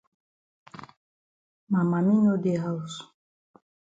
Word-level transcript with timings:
Ma 1.69 1.81
mami 1.89 2.15
no 2.23 2.33
dey 2.43 2.57
haus. 2.63 2.93